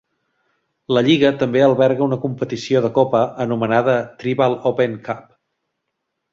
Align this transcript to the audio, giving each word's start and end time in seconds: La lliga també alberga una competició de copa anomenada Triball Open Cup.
La 0.97 1.03
lliga 1.07 1.31
també 1.43 1.61
alberga 1.65 2.03
una 2.07 2.19
competició 2.25 2.83
de 2.87 2.91
copa 2.97 3.23
anomenada 3.47 3.97
Triball 4.25 4.59
Open 4.75 5.01
Cup. 5.09 5.25